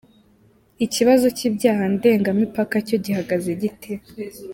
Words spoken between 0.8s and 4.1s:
Ikibazo cy’ibyaha ndengamipaka cyo gihagaze gite?.